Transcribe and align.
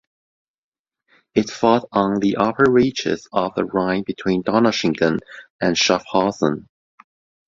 It 1.35 1.51
fought 1.51 1.87
on 1.91 2.21
the 2.21 2.37
upper 2.37 2.65
reaches 2.67 3.27
of 3.31 3.53
the 3.53 3.65
Rhine 3.65 4.01
between 4.01 4.41
Donaueschingen 4.41 5.19
and 5.61 5.77
Schaffhausen. 5.77 6.67